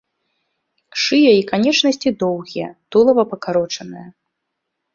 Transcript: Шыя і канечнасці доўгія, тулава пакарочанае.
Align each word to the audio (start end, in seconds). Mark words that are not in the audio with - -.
Шыя 1.01 1.31
і 1.41 1.43
канечнасці 1.51 2.09
доўгія, 2.25 2.67
тулава 2.95 3.23
пакарочанае. 3.35 4.09